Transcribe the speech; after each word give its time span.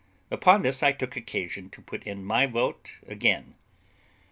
Upon 0.31 0.63
this 0.63 0.81
I 0.81 0.93
took 0.93 1.15
occasion 1.15 1.69
to 1.69 1.79
put 1.79 2.01
in 2.05 2.25
my 2.25 2.47
vote 2.47 2.93
again. 3.05 3.53